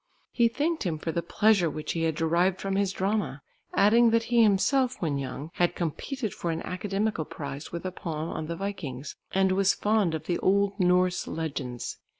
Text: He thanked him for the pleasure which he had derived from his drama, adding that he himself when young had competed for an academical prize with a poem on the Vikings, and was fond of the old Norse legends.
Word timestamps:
He 0.31 0.47
thanked 0.47 0.81
him 0.81 0.97
for 0.97 1.11
the 1.11 1.21
pleasure 1.21 1.69
which 1.69 1.91
he 1.91 2.05
had 2.05 2.15
derived 2.15 2.59
from 2.59 2.75
his 2.75 2.91
drama, 2.91 3.43
adding 3.75 4.09
that 4.09 4.23
he 4.23 4.41
himself 4.41 4.99
when 4.99 5.19
young 5.19 5.51
had 5.53 5.75
competed 5.75 6.33
for 6.33 6.49
an 6.49 6.63
academical 6.63 7.23
prize 7.23 7.71
with 7.71 7.85
a 7.85 7.91
poem 7.91 8.29
on 8.29 8.47
the 8.47 8.55
Vikings, 8.55 9.15
and 9.31 9.51
was 9.51 9.75
fond 9.75 10.15
of 10.15 10.23
the 10.23 10.39
old 10.39 10.79
Norse 10.79 11.27
legends. 11.27 11.99